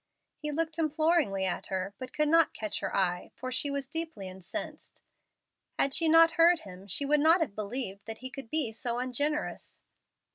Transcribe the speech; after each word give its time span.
He 0.39 0.49
looked 0.51 0.79
imploringly 0.79 1.45
at 1.45 1.67
her, 1.67 1.93
but 1.99 2.11
could 2.11 2.27
not 2.27 2.55
catch 2.55 2.79
her 2.79 2.95
eye, 2.97 3.29
for 3.35 3.51
she 3.51 3.69
was 3.69 3.85
deeply 3.87 4.27
incensed. 4.27 5.03
Had 5.77 5.93
she 5.93 6.09
not 6.09 6.31
heard 6.41 6.61
him 6.61 6.87
she 6.87 7.05
would 7.05 7.19
not 7.19 7.39
have 7.39 7.53
believed 7.53 8.05
that 8.07 8.17
he 8.17 8.31
could 8.31 8.49
be 8.49 8.71
so 8.71 8.97
ungenerous. 8.97 9.83